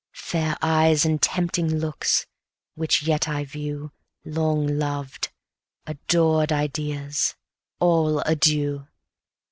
Fair 0.17 0.57
eyes, 0.63 1.05
and 1.05 1.21
tempting 1.21 1.77
looks 1.77 2.25
(which 2.73 3.03
yet 3.03 3.27
I 3.27 3.45
view) 3.45 3.91
Long 4.25 4.65
loved, 4.65 5.29
adored 5.85 6.51
ideas, 6.51 7.35
all 7.79 8.19
adieu! 8.21 8.87